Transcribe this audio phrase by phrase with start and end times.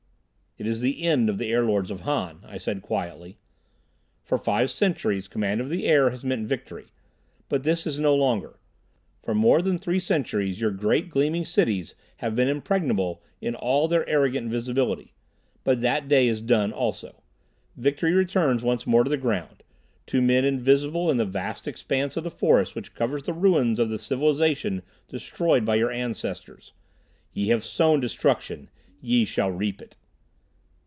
[0.57, 3.39] "It is the end of the Air Lords of Han," I said quietly.
[4.21, 6.87] "For five centuries command of the air has meant victory.
[7.47, 8.59] But this is so no longer.
[9.23, 14.07] For more than three centuries your great, gleaming cities have been impregnable in all their
[14.09, 15.13] arrogant visibility.
[15.63, 17.23] But that day is done also.
[17.77, 19.63] Victory returns once more to the ground,
[20.07, 23.89] to men invisible in the vast expanse of the forest which covers the ruins of
[23.89, 26.73] the civilization destroyed by your ancestors.
[27.31, 28.69] Ye have sown destruction.
[28.99, 29.95] Ye shall reap it!